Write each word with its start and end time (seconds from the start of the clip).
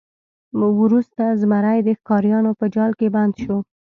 وروسته 0.81 1.23
زمری 1.41 1.79
د 1.83 1.89
ښکاریانو 1.99 2.51
په 2.59 2.65
جال 2.75 2.91
کې 2.99 3.07
بند 3.15 3.33
شو. 3.43 3.57